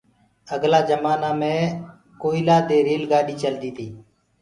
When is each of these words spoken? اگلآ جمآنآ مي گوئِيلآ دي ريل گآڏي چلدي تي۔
اگلآ 0.53 0.79
جمآنآ 0.89 1.31
مي 1.39 1.53
گوئِيلآ 2.21 2.57
دي 2.67 2.77
ريل 2.87 3.03
گآڏي 3.11 3.35
چلدي 3.41 3.71
تي۔ 3.77 3.87